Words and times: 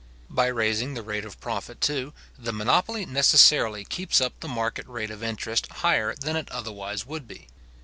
By 0.31 0.47
raising 0.47 0.95
the 0.95 1.03
rate 1.03 1.25
of 1.25 1.39
profit, 1.39 1.79
too, 1.79 2.11
the 2.35 2.51
monopoly 2.51 3.05
necessarily 3.05 3.85
keeps 3.85 4.19
up 4.19 4.33
the 4.39 4.47
market 4.47 4.87
rate 4.87 5.11
of 5.11 5.21
interest 5.21 5.67
higher 5.67 6.15
than 6.15 6.35
it 6.35 6.49
otherwise 6.49 7.05
would 7.05 7.27
be. 7.27 7.49